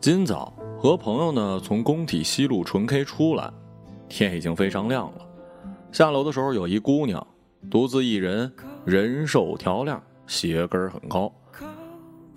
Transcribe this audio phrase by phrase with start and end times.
[0.00, 3.52] 今早和朋友呢从工体西路纯 K 出来，
[4.08, 5.26] 天已经非常亮了。
[5.90, 7.26] 下楼的时候有一姑娘，
[7.68, 8.50] 独自一人，
[8.84, 11.32] 人瘦条亮，鞋跟很高。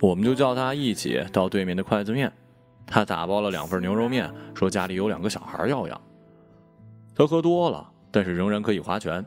[0.00, 2.32] 我们就叫她一起到对面的筷子面，
[2.84, 6.00] 她打包了两份牛肉面，说家里有两个小孩要养。
[7.14, 9.24] 她喝多了，但是仍然可以划拳。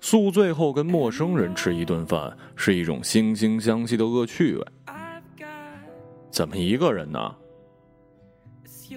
[0.00, 4.66] 宿醉后跟陌生人吃一顿饭是一种惺惺相惜的恶趣味。
[6.30, 7.34] 怎么一个人呢？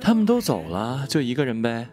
[0.01, 1.89] 他们都走了，就一个人呗。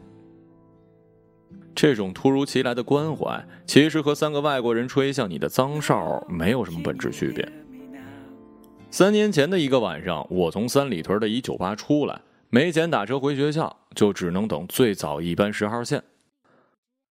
[1.74, 7.48] 这种突如其来的关怀，其实和三个外国人吹向你的脏哨没有什么本质区别。
[8.90, 16.02] 三年前的一个晚上，我从三里屯的一酒吧出来，没钱打车回学校，就只能等最早一班十号线。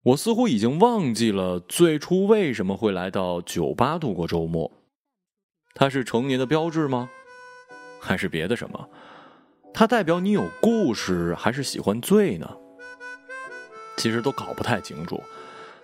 [0.04, 4.72] 我似乎已经忘记了最初为什么会来到酒吧度过周末。
[5.73, 7.10] 它是成年的标志吗？
[8.00, 8.90] 还是别的什么？
[9.73, 12.50] 它代表你有故事，还是喜欢醉呢？
[13.95, 15.22] 其实都搞不太清楚。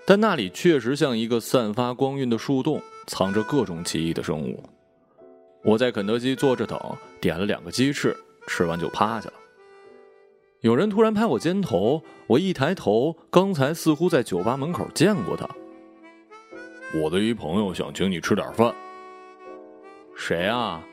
[0.06, 4.62] 但那里确实像一个散发光晕的树洞，藏着各种奇异的生物。
[5.64, 6.78] 我在肯德基坐着等，
[7.22, 8.16] 点了两个鸡翅，
[8.48, 9.34] 吃完就趴下了。
[10.60, 15.48] 有人突然拍我肩头，我一抬头，刚才似乎在酒吧门口见过他。
[16.94, 18.74] 我的一朋友想请你吃点饭。
[20.16, 20.84] 谁啊？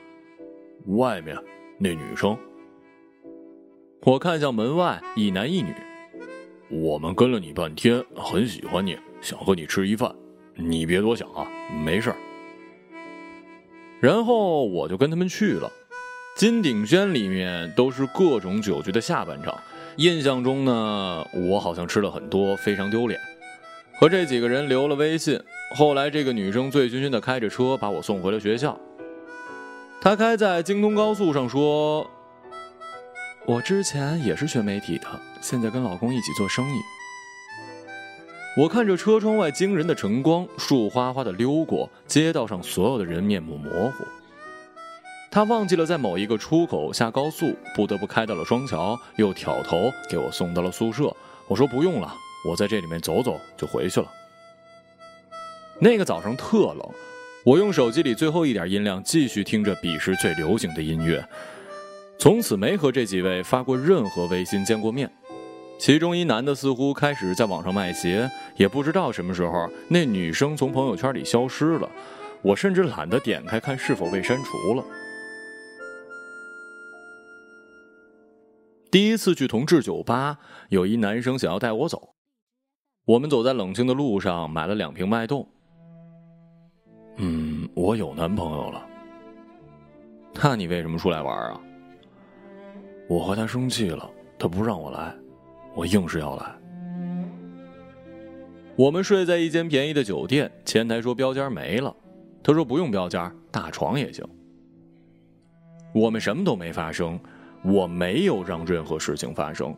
[0.87, 1.37] 外面
[1.79, 2.37] 那女生，
[4.03, 5.75] 我看向门外一男一女。
[6.71, 10.15] 我们跟了你半天，很喜欢你，想和你吃一饭，
[10.55, 11.47] 你别多想啊，
[11.85, 12.17] 没事儿。
[14.01, 15.71] 然后我就跟他们去了。
[16.37, 19.55] 金鼎轩里面都是各种酒局的下半场，
[19.97, 23.21] 印象中呢，我好像吃了很多，非常丢脸。
[23.99, 25.39] 和这几个人留了微信，
[25.77, 28.81] 后来这个女生醉醺醺的开着车把我送回了学校。
[30.03, 32.11] 他开在京通高速上说
[33.45, 35.07] ：“我之前也是学媒体的，
[35.43, 36.81] 现在跟老公一起做生意。”
[38.57, 44.05] 我看着车窗外惊人的晨光，树哗哗的溜过，街道上所有的人面目模糊。
[45.31, 51.15] 他忘记了在某一个出口下高速，不得不开到了双桥，又挑头给我送到了宿舍。
[51.47, 52.17] 我说不用了，
[52.49, 54.11] 我在这里面走走就回去了。
[55.79, 56.91] 那个早上特冷。
[57.43, 61.27] 我用手机里最后一点音量继续听着彼时最流行的音乐，
[62.19, 65.11] 从此没和这几位发过任何微信见过面。
[65.79, 71.89] 其中一男的似乎开始在网上卖鞋，也不知道什么时候那女生从朋友圈里消失了。
[72.43, 74.85] 我甚至懒得点开看是否被删除了。
[78.91, 80.37] 第一次去同志酒吧，
[80.69, 82.15] 有一男生想要带我走，
[83.07, 85.49] 我们走在冷清的路上，买了两瓶脉动。
[87.75, 88.87] 我有男朋友了。
[90.43, 91.61] 那你为什么出来玩啊？
[93.09, 94.09] 我和他生气了，
[94.39, 95.15] 他不让我来，
[95.75, 96.45] 我硬是要来。
[98.77, 101.95] 我们睡在一间便宜的酒店，前台说标间没了，
[102.43, 104.25] 他说不用标间，大床也行。
[105.93, 107.19] 我们什么都没发生，
[107.65, 109.75] 我没有让任何事情发生。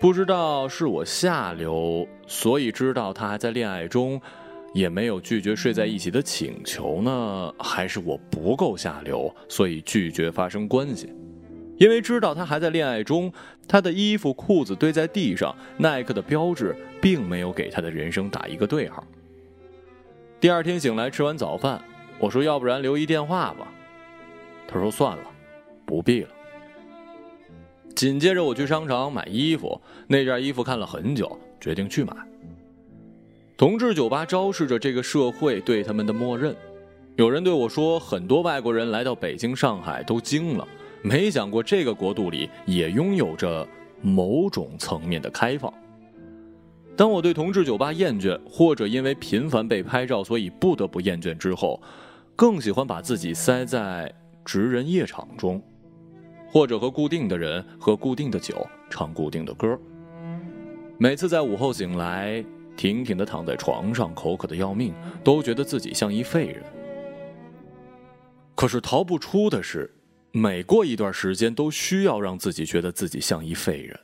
[0.00, 4.20] 不知道是我下流，所以知道他还在恋爱中。
[4.74, 11.10] 也没有拒绝睡在一起的请求呢，还是我不够下流，所以拒绝发生关系？
[11.78, 13.32] 因为知道他还在恋爱中，
[13.66, 19.04] 他的衣服裤子堆在地上，耐克的标志并没有给他的人生打一个对号。
[20.40, 21.80] 第二天醒来吃完早饭，
[22.18, 23.72] 我说要不然留一电话吧，
[24.66, 25.24] 他说算了，
[25.86, 26.28] 不必了。
[27.94, 32.12] 紧接着我去商场买衣服，那件衣服看了很久，决定去买。
[33.56, 36.54] 同志酒吧昭示着这个社会对他们的默认。
[37.14, 40.66] 有人对我说，很多外国人来到北京、上海都惊了，
[41.02, 43.64] 没想过这个国度里也拥有着
[44.02, 45.72] 某种层面的开放。
[46.96, 51.80] 当我对同志酒吧厌倦，或者因为频繁被拍照所以不得不厌倦之后，
[52.34, 54.12] 更喜欢把自己塞在
[54.44, 55.62] 职人夜场中，
[56.48, 59.78] 或者和固定的人喝固定的酒，唱固定的歌。
[60.98, 62.44] 每次在午后醒来。
[62.76, 64.92] 挺挺的躺在床上，口渴的要命，
[65.22, 66.62] 都觉得自己像一废人。
[68.54, 69.92] 可是逃不出的是，
[70.32, 73.98] 每过一段时间，都需要让自己觉得自己像一废人。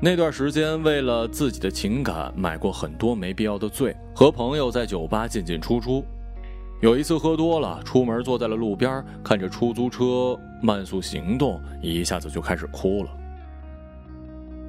[0.00, 6.04] 那段时间，为了自己的情感，买过很多没必要的醉，和朋友在酒吧进进出出。
[6.80, 13.10] 有一次喝多了，出门坐在了路边，看着出租车慢速行动，一下子就开始哭了。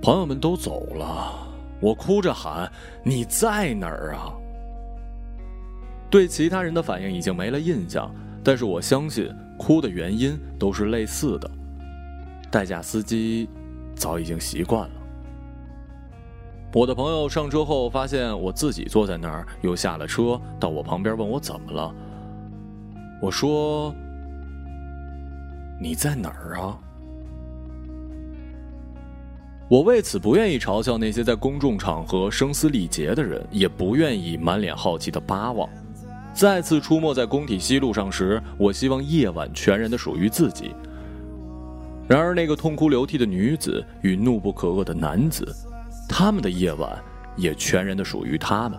[0.01, 1.47] 朋友们都走了，
[1.79, 2.71] 我哭着喊
[3.06, 4.33] ：“你在哪儿啊？”
[6.09, 8.11] 对其他人的反应已经没了印象，
[8.44, 11.51] 但是我相信哭的原因都是类似的。
[12.50, 13.47] 代驾司机
[13.95, 14.99] 早已经习惯了。
[16.71, 21.92] 我的朋友上车后发现我自己坐在那儿，又下了车，到我旁边问我怎么了。
[23.21, 23.94] 我说
[25.81, 26.77] ：“你在哪儿啊？”
[29.68, 35.68] 我为此不愿意嘲笑那些在公众场合声嘶力竭的人，也不愿意满脸好奇的巴望。
[36.33, 40.74] 再次出没在工体西路上时，我希望夜晚全然的属于自己。
[42.07, 45.45] 然而，那个痛哭流涕的女子与怒不可遏的男子，
[46.09, 47.01] 他们的夜晚
[47.38, 48.77] 也全然的属于他们。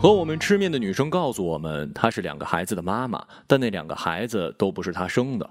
[0.00, 5.50] 和我们吃面的女生告诉我们，她是两个孩子的妈妈，但那两个孩子都不是她生的。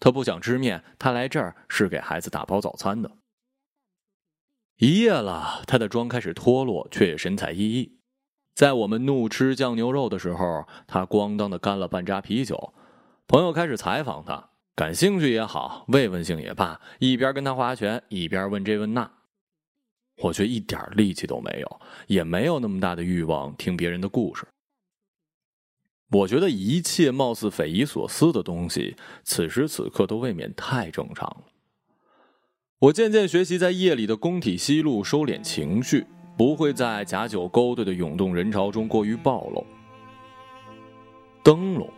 [0.00, 3.10] 她不想吃面，她来这儿是给孩子打包早餐的。
[4.78, 7.90] 一夜了，他的妆开始脱落，却也神采奕奕。
[8.54, 12.74] 在我们怒吃酱牛肉的时候，他咣当的干了半扎啤酒。
[13.26, 19.10] 朋友开始采访他，感兴趣也好，慰问性也罢，一边跟他划拳，一边问这问那。
[20.18, 24.46] 我却一点力气都没有，也没有那么大的欲望听别人的故事。
[26.10, 31.44] 我觉得一切貌似匪夷所思的东西，此时此刻都未免太正常了。
[32.84, 36.04] 我渐渐学习在夜里的工体西路收敛情绪，
[36.36, 39.64] 不会在假酒勾兑的涌动人潮中过于暴露。
[41.42, 41.88] 灯笼，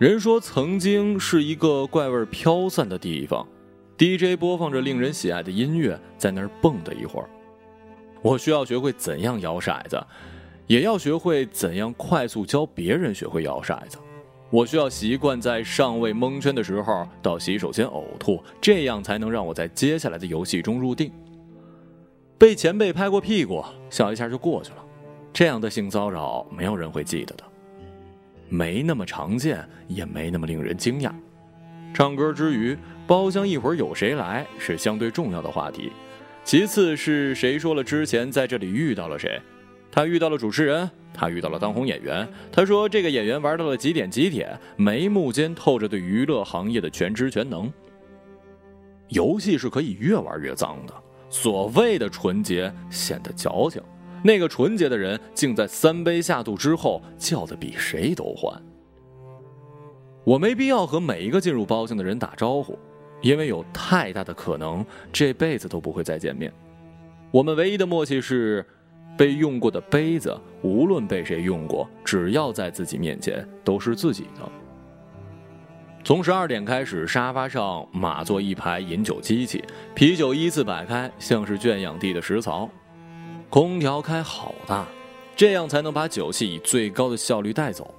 [0.00, 3.46] 人说曾经是一个怪味飘散的地方。
[3.96, 7.30] DJ 播放着令人喜爱的音乐，在那儿蹦跶一会儿。
[8.20, 10.04] 我需要学会怎样摇骰子，
[10.66, 13.98] 也要学会怎样快速教别人学会摇骰子。
[14.50, 21.10] 我需要习惯在尚未蒙圈的时候到洗手间呕吐，这样才能让我在接下来的游戏中入定。
[22.38, 24.76] 被前辈拍过屁股，笑一下就过去了。
[25.32, 27.44] 这样的性骚扰，没有人会记得的，
[28.48, 31.12] 没那么常见，也没那么令人惊讶。
[31.92, 32.76] 唱歌之余。
[33.06, 35.92] 包厢一会儿有谁来是相对重要的话题，
[36.42, 39.38] 其次是谁说了之前在这里遇到了谁，
[39.94, 47.72] 他遇到了主持人，他遇到了当红演员，他说这个演员玩到了几点几点，眉目间透着对娱乐行业的全知全能。
[49.10, 50.92] 游戏是可以越玩越脏的，
[51.30, 53.80] 所谓的纯洁显得矫情，
[54.24, 58.60] 那个纯洁的人竟在三杯下肚之后叫的比谁都欢。
[60.24, 62.76] 我没必要和每一个进入包厢的人打招呼。
[63.22, 66.52] 因为有太大的可能，这辈子都不会再见面。
[67.30, 68.66] 我们唯一的默契是，
[69.16, 74.50] 被用过的杯子，无论被谁用过，只要在自己面前，都是自己的。
[76.02, 82.68] 从十二点开始，沙发上码坐一排饮酒机器，啤酒依次摆开，像是圈养地的食槽。
[83.48, 84.84] 空调开好大，
[85.34, 87.94] 这样才能把酒气以最高的效率带走。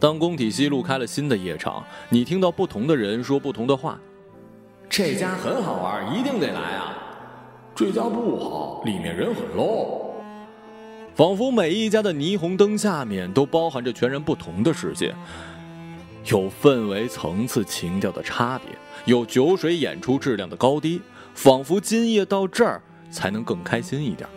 [0.00, 3.98] 当工体西路开了新的夜场，你听到不同的人说不同的话。
[4.90, 6.97] 这家很好玩，一定得来啊！
[7.78, 10.00] 这家不好，里面人很 low。
[11.14, 15.14] 仿佛每一家的霓虹灯下面都包含着全然不同的世界，
[16.24, 21.00] 有氛围、层次、情调的差别，有酒水演出质量的高低。
[21.34, 22.82] 仿佛今夜到这儿
[23.12, 24.28] 才能更开心一点。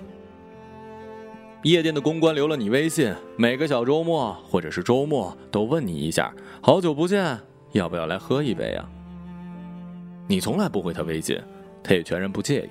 [1.63, 6.31] 夜店的公关留了你微信，每个小周末或者是周末都问你一下
[6.61, 7.39] ：“好久不见，
[7.71, 8.87] 要不要来喝一杯啊？”
[10.29, 11.41] 你从来不回他微信，
[11.81, 12.69] 他也全然不介意。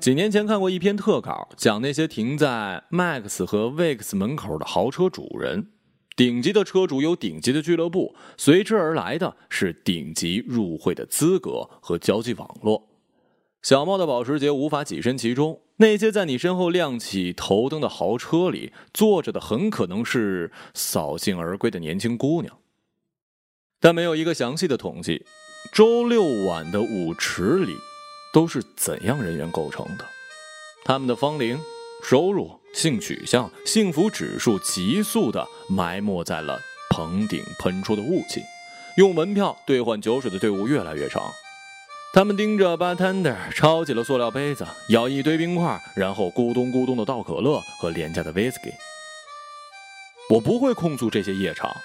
[0.00, 5.72] 几年前看过一篇特稿，讲那些停在 Max 和 Vix 门口的豪车主人。
[6.16, 12.88] 顶级的车主有顶级的俱乐部，随之而来的是顶级入会的资格和交际网络。
[13.60, 15.60] 小茂的保时捷无法跻身其中。
[15.76, 22.56] 那些在你身后亮起头灯的豪车里坐着的，很可能是扫兴而归的年轻姑娘。
[23.78, 25.26] 但没有一个详细的统计，
[25.72, 27.74] 周六晚的舞池里
[28.32, 30.04] 都是怎样人员构成的？
[30.84, 31.60] 他们的芳龄、
[32.02, 36.58] 收入、性取向、幸福指数急速的埋没在了
[36.90, 38.42] 棚顶喷出的雾气。
[38.96, 41.30] 用门票兑换酒水的队伍越来越长。
[42.12, 48.72] 他们盯着 bartender，抄起了塑料杯子，舀一堆冰块，然后咕咚咕咚的倒可乐和廉价的 whisky。
[50.28, 51.76] 我不会控诉这些夜场，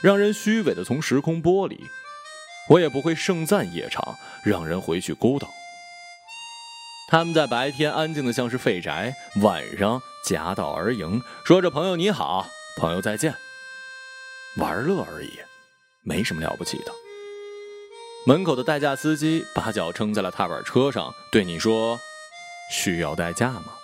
[0.00, 1.76] 让人虚伪的从时空剥离；
[2.68, 5.48] 我也不会盛赞夜场，让人回去孤岛。
[7.12, 13.34] 他们在白天安静的像是废宅，晚上夹道而迎，说着“朋友你好，朋友再见”，
[14.56, 15.28] 玩乐而已，
[16.04, 16.92] 没什么了不起的。
[18.26, 22.00] 门口的代驾司机把脚撑在了踏板车上，对你说
[22.72, 23.74] ：“需要代驾吗？”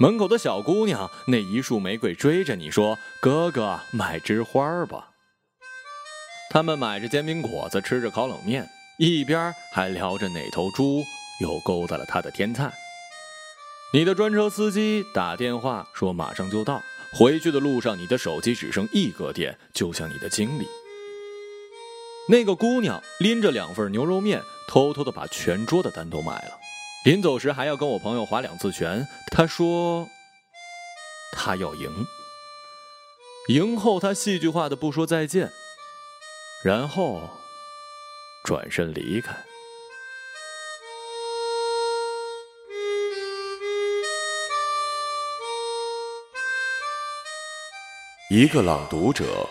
[0.00, 5.10] 门口的小姑娘那一束玫瑰追着你说：“哥哥，买枝花吧。”
[6.50, 8.68] 他们买着煎饼果子，吃着烤冷面，
[8.98, 11.04] 一边还聊着哪头猪。
[11.40, 12.72] 又勾搭了他的天菜。
[13.92, 20.66] 你的专车司机打电话说马上就到，回去的路上你的手机只剩一格电，就像你的经理。
[22.28, 26.58] 那个姑娘拎着两份牛肉面，偷偷的把全桌的单都买了，
[27.04, 29.06] 临走时还要跟我朋友划两次拳。
[29.30, 30.08] 她说
[31.32, 32.06] 他要赢，
[33.48, 35.50] 赢后他戏剧化的不说再见，
[36.62, 37.28] 然后
[38.44, 39.34] 转身离开。
[48.34, 49.46] 一个朗读者，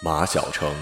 [0.00, 0.72] 马晓成。